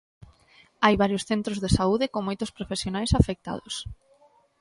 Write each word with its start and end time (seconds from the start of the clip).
Hai 0.83 0.95
varios 1.03 1.23
centros 1.31 1.61
de 1.63 1.69
saúde 1.77 2.11
con 2.13 2.21
moitos 2.27 2.53
profesionais 2.57 3.11
afectados. 3.19 3.75